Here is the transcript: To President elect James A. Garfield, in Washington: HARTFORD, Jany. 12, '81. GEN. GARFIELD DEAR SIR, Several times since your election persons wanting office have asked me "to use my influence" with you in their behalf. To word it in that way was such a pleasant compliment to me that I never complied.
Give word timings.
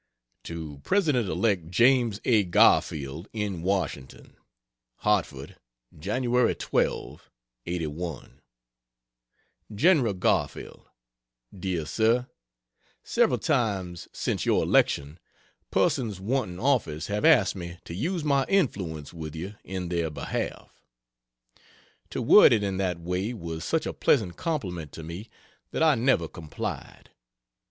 To 0.45 0.79
President 0.83 1.29
elect 1.29 1.69
James 1.69 2.19
A. 2.25 2.43
Garfield, 2.43 3.27
in 3.33 3.61
Washington: 3.61 4.35
HARTFORD, 5.01 5.57
Jany. 5.95 6.27
12, 6.57 7.29
'81. 7.67 8.41
GEN. 9.75 10.17
GARFIELD 10.19 10.87
DEAR 11.55 11.85
SIR, 11.85 12.27
Several 13.03 13.37
times 13.37 14.07
since 14.11 14.43
your 14.43 14.63
election 14.63 15.19
persons 15.69 16.19
wanting 16.19 16.59
office 16.59 17.05
have 17.05 17.23
asked 17.23 17.55
me 17.55 17.77
"to 17.85 17.93
use 17.93 18.23
my 18.23 18.43
influence" 18.47 19.13
with 19.13 19.35
you 19.35 19.53
in 19.63 19.89
their 19.89 20.09
behalf. 20.09 20.81
To 22.09 22.23
word 22.23 22.51
it 22.53 22.63
in 22.63 22.77
that 22.77 22.99
way 22.99 23.35
was 23.35 23.63
such 23.63 23.85
a 23.85 23.93
pleasant 23.93 24.35
compliment 24.35 24.93
to 24.93 25.03
me 25.03 25.29
that 25.69 25.83
I 25.83 25.93
never 25.93 26.27
complied. 26.27 27.11